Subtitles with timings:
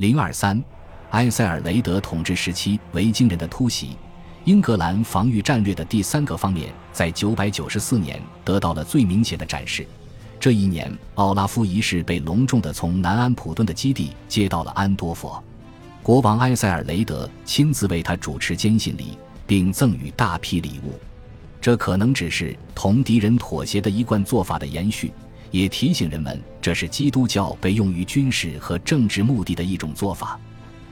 [0.00, 0.58] 零二三，
[1.10, 3.98] 埃塞尔雷德统治时期维京人的突袭，
[4.46, 9.86] 英格兰防御战略的第三个方面，在九百九十四年得到了最明显的展示。
[10.40, 15.44] 这一年，奥拉夫一世被隆重地从南安普顿的基地接到了安多佛，
[16.02, 20.98] 国王埃塞尔雷德亲自为他主持坚信礼，并赠予大批礼物。
[21.60, 25.12] 这可能只是同敌人妥协的一贯做法的延续。
[25.50, 30.38] 也提醒人们，这是基督教被用于军事和政治目的的一种做法。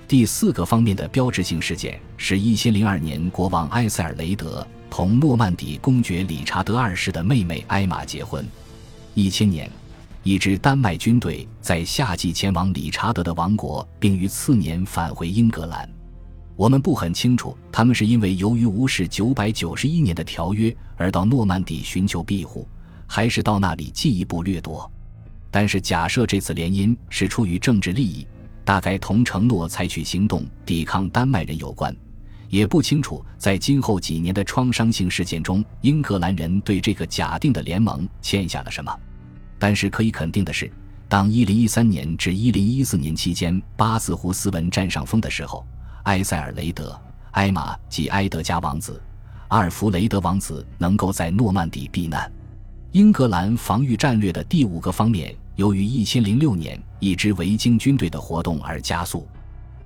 [0.07, 8.47] 第四个方面的标志性事件是一千零二年，国王埃塞尔雷德同诺曼底公爵理查德二世的妹妹埃玛结婚。
[9.15, 9.71] 一千年，
[10.23, 15.89] 一支丹麦军队在夏季前往理查德的王国，并于次年返回英格兰。
[16.57, 22.67] 我们不很清楚，他们是因为由于无视九百九十一年的条约而到诺曼底寻求庇护。
[23.09, 24.89] 还是到那里进一步掠夺，
[25.51, 28.25] 但是假设这次联姻是出于政治利益，
[28.65, 31.97] 大概同承诺采取行动抵抗丹麦人有关，
[32.51, 38.95] 也不清楚在今后几年的创伤性事件中，英格兰人对这个假定的联盟欠下了什么。
[39.59, 40.71] 但是可以肯定的是，
[41.09, 45.67] 当1013年至1014年期间巴斯胡斯文占上风的时候，
[46.05, 46.97] 埃塞尔雷德、
[47.33, 49.03] 埃玛及埃德加王子、
[49.49, 52.31] 阿尔弗雷德王子能够在诺曼底避难。
[52.93, 59.29] 英格兰防御战略的第五个方面，由于一千零六年一支维京军队的活动而加速。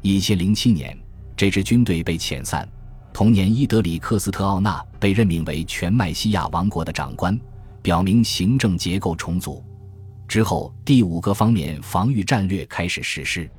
[0.02, 0.96] 一千零七年，
[1.36, 2.66] 这支军队被遣散。
[3.12, 7.36] 同年，伊德里克斯特奥纳被任命为全麦西亚王国的长官，
[7.82, 9.64] 表明行政结构重组。
[10.28, 13.50] 之后，第五个方面防御战略开始实施。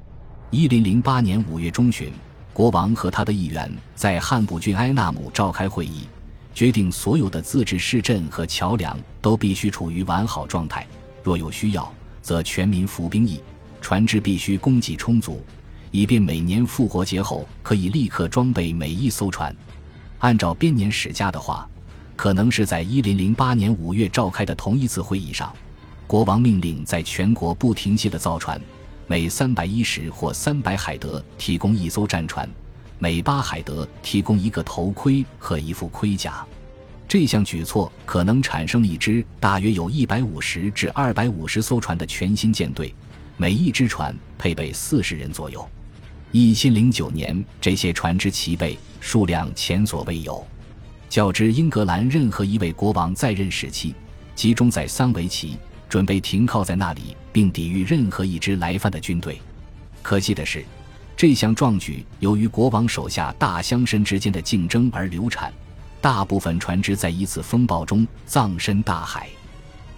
[0.52, 2.14] 一零零八年五月中旬，
[2.54, 6.08] 国王和他的议员在汉普郡埃纳姆召开会议。
[6.54, 10.88] 决定所有的自治市镇和桥梁都必须处于完好状态。
[11.24, 13.42] 若有需要，则全民服兵役。
[13.82, 15.44] 船只必须供给充足，
[15.92, 19.54] 以便每年复活节后可以立刻装备每一艘船。
[20.20, 21.68] 按照编年史家的话，
[22.16, 25.54] 可能是在一零零八年五月召开的同一次会议上，
[26.08, 28.58] 国王命令在全国不停歇的造船，
[29.06, 32.50] 每三百一十或三百海德提供一艘战船。
[33.00, 36.46] 每巴海德提供一个头盔和一副盔甲，
[37.08, 42.94] 这项举措可能产生了一支大约有一百五十至二百五十艘船的全新舰队，
[43.36, 45.68] 每一只船配备四十人左右。
[46.32, 50.46] 一千零九年，这些船只齐备，数量前所未有。
[51.10, 53.94] 较之英格兰任何一位国王在任时期，
[54.34, 55.58] 集中在桑维奇，
[55.90, 59.40] 准备停靠在那里并抵御任何一支来犯的军队。
[60.02, 60.64] 可惜的是。
[61.24, 65.54] 这项壮举由于国王手下大乡绅之间的竞争而流产，
[66.02, 69.30] 大部分船只在一次风暴中葬身大海。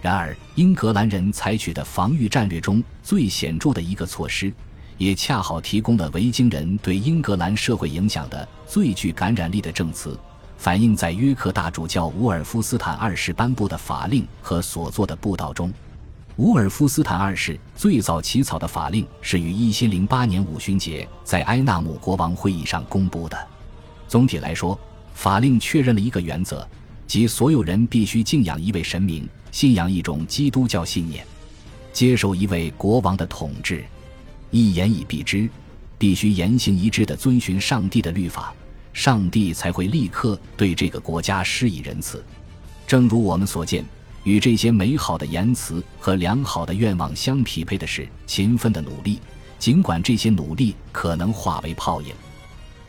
[0.04, 4.54] 然而，英格兰人采取的防御战略中最显著的一个措施，
[5.00, 10.16] 也恰好提供了维京人对英格兰社会影响的最具感染力的证词，
[10.60, 15.74] 反映在约克大主教伍尔夫斯坦二世颁布的法令和所做的布道中。
[16.38, 23.38] 伍尔夫斯坦二世最早起草的法令是于一千零八年五旬节在埃纳姆国王会议上公布的。
[24.10, 24.78] 总体来说，
[25.14, 26.68] 法令确认了一个原则，
[27.08, 31.26] 即所有人必须敬仰一位神明，信仰一种基督教信念，
[31.94, 33.86] 接受一位国王的统治。
[34.52, 35.50] 一言以蔽之，
[35.98, 38.54] 必须言行一致地遵循上帝的律法，
[38.92, 42.22] 上帝才会立刻对这个国家施以仁慈。
[42.86, 43.86] 正如我们所见。
[44.26, 49.20] 与这些美好的言辞和良好的愿望相匹配的是勤奋的努力，
[49.58, 52.14] 尽管这些努力可能化为泡影。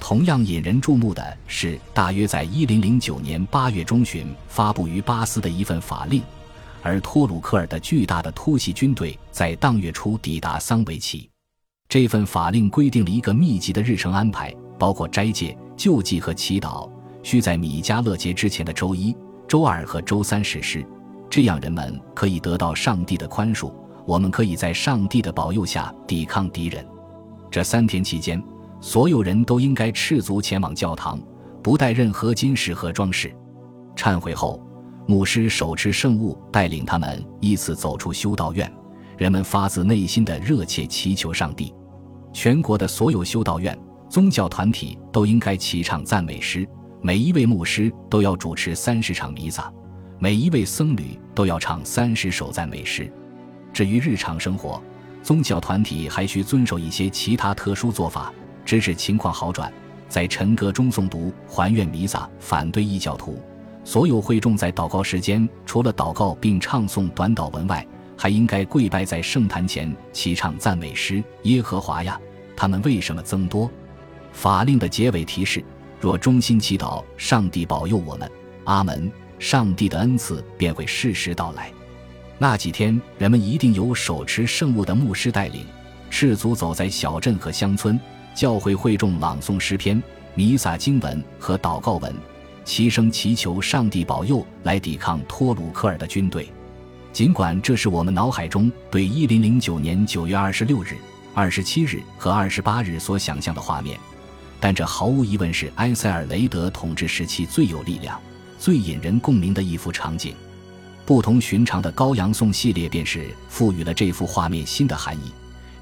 [0.01, 6.23] 同样引人注目的是，大约在1009年8月中旬发布于巴斯的一份法令，
[6.83, 11.29] 而托鲁克尔的巨大的突袭军队在当月初抵达桑维奇。
[11.89, 16.91] 这份法令规定了一个密集的日程安排，包括斋戒、救济和祈祷，
[17.23, 19.15] 需在米迦勒节之前的周一、
[19.47, 20.87] 周二和周三实施。
[21.29, 23.73] 这样，人们可以得到上帝的宽恕。
[24.07, 26.87] 我们可以在上帝的保佑下抵抗敌人。
[27.51, 28.41] 这三天期间，
[28.81, 31.19] 所有人都应该赤足前往教堂，
[31.61, 33.35] 不带任何金饰和装饰。
[33.97, 34.63] 忏悔后，
[35.07, 38.73] 牧师手持圣物，带领他们依次走出修道院。
[39.19, 41.75] 人们发自内心的热切祈求上帝。
[42.33, 43.77] 全国的所有修道院、
[44.09, 46.69] 宗教团体都应该齐唱赞美诗。
[47.03, 49.73] 每一位牧师都要主持三十场弥撒。
[50.19, 53.11] 每一位僧侣都要唱三十首赞美诗。
[53.71, 54.83] 至于日常生活，
[55.23, 58.33] 宗教团体还需遵守一些其他特殊做法，
[58.65, 59.71] 直至情况好转。
[60.09, 63.39] 在晨歌中诵读还愿弥撒，反对异教徒。
[63.85, 67.87] 所有会众在祷告时间，除了祷告并唱诵短祷文外，
[68.17, 71.23] 还应该跪拜在圣坛前，齐唱赞美诗。
[71.43, 72.19] 耶和华呀，
[72.57, 73.71] 他们为什么增多？
[74.33, 75.63] 法令的结尾提示：
[76.01, 78.31] 若衷心祈祷上帝保佑我们，
[78.65, 81.71] 阿门，上帝的恩赐便会适时到来。
[82.39, 85.65] 那几天，人们一定由手持圣物的牧师带领，
[86.11, 87.99] 赤足走在小镇和乡村，
[88.35, 90.03] 教会会众朗诵诗篇、
[90.35, 92.15] 弥撒经文和祷告文，
[92.65, 96.51] 齐声祈求上帝保佑，来抵抗托鲁克尔的军队。
[97.11, 100.95] 尽管这是我们脑海中对一零零九年九月二十六日、
[101.33, 103.99] 二十七日和二十八日所想象的画面，
[104.61, 108.21] 但这毫无疑问是埃塞尔雷德统治时期最有力量、
[108.59, 110.35] 最引人共鸣的一幅场景。
[111.05, 115.31] 不同寻常的羔羊颂系列便是赋予了这幅画面新的含义。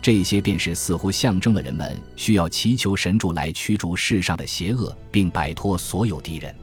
[0.03, 6.55] 这些便是似乎象征了人们需要祈求神主来驱逐世上的邪恶，并摆脱所有敌人。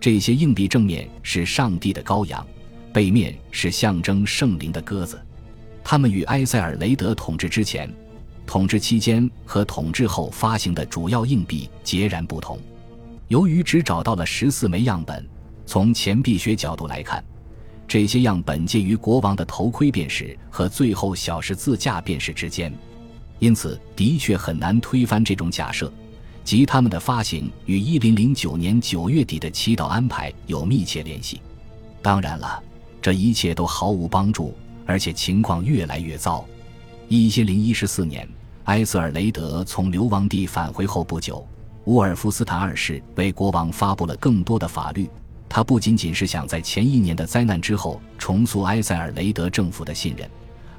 [0.00, 2.44] 这些硬币正面是上帝的羔羊。
[2.92, 5.18] 背面是象征圣灵的鸽子，
[5.82, 7.90] 它们与埃塞尔雷德统治之前、
[8.46, 12.58] 统治期间和统治后发行的主要硬币截然不同。
[13.28, 15.26] 由于只找到了十四枚样本，
[15.72, 17.24] 从钱币学角度来看，
[17.88, 22.70] 这些样本介于国王的头盔便士和最后小十字架便士之间，
[23.38, 25.90] 因此的确很难推翻这种假设，
[26.44, 31.40] 即他们的发行与一零零九年九月底的祈祷安排有密切联系。
[32.02, 32.62] 当然了。
[33.00, 34.54] 这一切都毫无帮助，
[34.84, 36.44] 而且情况越来越糟。
[37.08, 38.28] 一千零一十四年，
[38.64, 41.48] 埃塞尔雷德从流亡地返回后不久，
[41.86, 45.08] 乌尔夫斯坦二世为国王发布了更多的法律。
[45.54, 50.26] 他不仅仅是想在前一年的灾难之后重塑埃塞尔雷德政府的信任，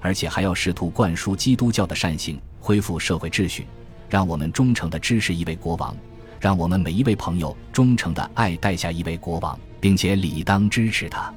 [0.02, 3.68] 而且还要试图灌输基督教的善行，恢复社会秩序，
[4.10, 5.96] 让我们忠诚地支持一位国王，
[6.40, 11.32] 让我们每一位朋友忠诚地爱戴下一位国王，并且理当支持他。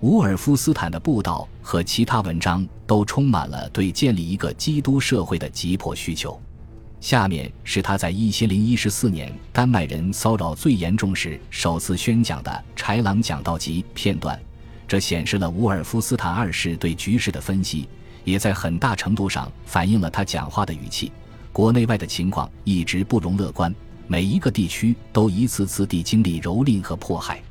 [0.00, 6.38] 伍尔夫斯坦的布道和其他文章都充满了对建立一个基督社会的急迫需求。
[7.00, 14.38] 下面是他在一千零一十四年丹麦人骚扰最严重时首次宣讲的豺狼讲道集片段。
[14.88, 17.88] 这显示了伍尔夫斯坦二世对局势的分析，
[18.24, 21.12] 也在很大程度上反映了他讲话的语气。
[21.52, 23.74] 国内外的情况一直不容乐观，
[24.06, 27.42] 每一个地区都一次次地经历蹂躏和迫害。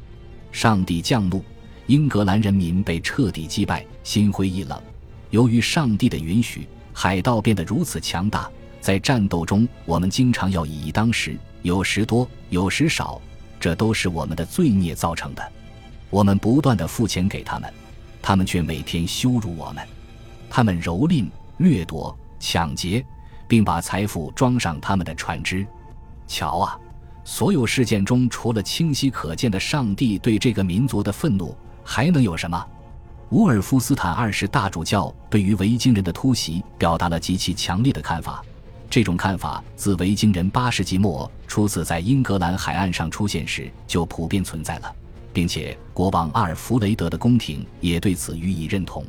[0.51, 1.43] 上帝降怒。
[1.87, 4.81] 英格兰人民被彻底击败，心灰意冷。
[5.29, 8.49] 由于上帝的允许，海盗变得如此强大。
[8.85, 13.19] 在战斗中，我们经常要以一当十，有时多，有时少，
[13.59, 15.41] 这都是我们的罪孽造成的。
[16.11, 17.73] 我们不断的付钱给他们，
[18.21, 19.83] 他们却每天羞辱我们。
[20.51, 21.27] 他们蹂躏、
[21.57, 23.03] 掠夺、抢劫，
[23.47, 25.65] 并把财富装上他们的船只。
[26.27, 26.77] 瞧啊，
[27.23, 31.57] 所有事件中，除了清晰可见的上帝对这个民族的愤怒。
[31.83, 32.63] 还能有什么？
[33.31, 38.45] 乌尔夫斯坦二世大主教对于维京人的突袭表达了极其强烈的看法。
[38.95, 44.95] 这种看法自维京人八世纪末初次在英格兰海岸上出现时就普遍存在了，
[45.33, 49.05] 并且国王阿尔弗雷德的宫廷也对此予以认同。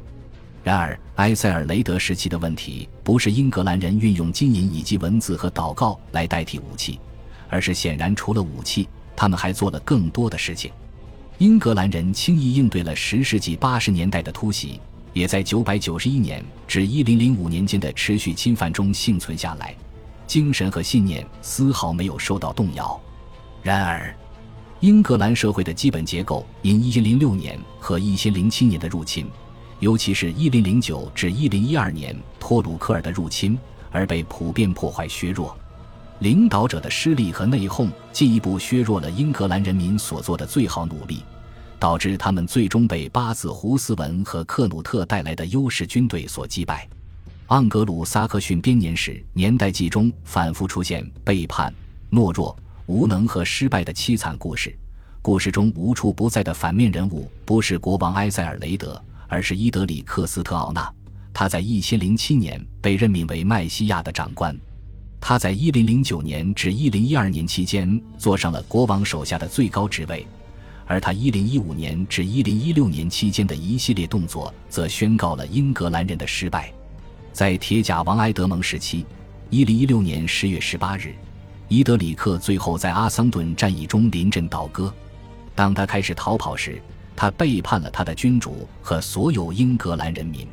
[0.65, 6.99] 然而，埃塞尔雷德时期的问题不是英格兰人运用金银以及文字和祷告来代替武器，
[7.49, 10.73] 而是显然除了武器，他们还做了更多的事情。
[11.39, 14.81] 英格兰人轻易应对了十世纪八十年代的突袭，
[15.17, 19.75] 也在九百九十一年至一零零五年间的持续侵犯中幸存下来，
[20.27, 23.01] 精神和信念丝毫没有受到动摇。
[23.63, 24.15] 然而，
[24.81, 29.27] 英格兰社会的基本结构因一千零六年和一千零七年的入侵，
[29.81, 33.59] 尤其是一零零九至一零一二年托鲁克尔的入侵，
[33.91, 35.57] 而被普遍破坏削弱。
[36.19, 41.23] 领导者的失利和内讧进一步削弱了英格兰人民所做的最好努力，
[41.79, 46.89] 导致他们最终被巴子胡斯文和克努特带来的优势军队所击败。
[47.49, 51.73] 盎格鲁撒克逊编年史年代记中反复出现背叛、
[52.11, 52.57] 懦弱、
[52.87, 54.77] 无能和失败的凄惨故事。
[55.23, 60.93] 故事中无处不在的反面人物不是国王埃塞尔雷德，而是伊德里克斯特奥纳。
[61.33, 64.57] 他在一千零七年被任命为麦西亚的长官。
[65.21, 70.27] 他在一零零九年至一零一二年期间坐上了国王手下的最高职位，
[70.87, 76.73] 而他一零一五年至一零一六年期间的一系列动作则宣告了英格兰人的失败。
[77.33, 79.05] 在铁甲王埃德蒙时期，
[79.51, 81.15] 一零一六年十月十八日，
[81.69, 84.93] 伊德里克最后在阿桑顿战役中临阵倒戈。
[85.55, 86.81] 当他开始逃跑时，
[87.15, 90.47] 他背叛了他的君主和所有英格兰人民。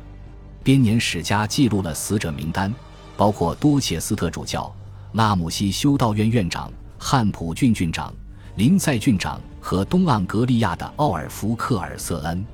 [0.62, 2.74] 编年史家记录了死者名单。
[3.16, 4.74] 包括多切斯特主教、
[5.12, 8.12] 拉姆西修道院院长、汉普郡郡长、
[8.56, 12.44] 林塞郡长和东盎格利亚的奥尔福克尔瑟恩。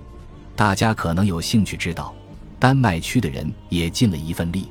[0.54, 2.14] 大家可能有兴趣知道，
[2.56, 4.68] 丹麦区的人也尽了一份力。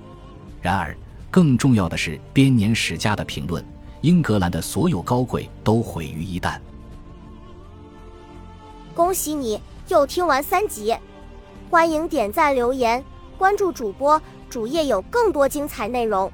[0.62, 0.96] 然而，
[1.29, 3.62] 更重要的是，编年史家的评论：
[4.00, 6.58] 英格兰的所有高贵都毁于一旦。
[8.96, 10.96] 恭喜你又听完三集，
[11.69, 13.03] 欢迎点赞、留言、
[13.38, 16.31] 关注主播，主页有更多精彩内容。